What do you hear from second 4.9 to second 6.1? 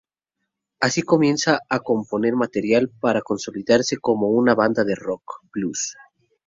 Rock-Blues.